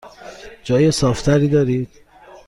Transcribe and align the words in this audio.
جای 0.63 0.91
صاف 0.91 1.21
تری 1.21 1.47
دارید؟ 1.49 1.89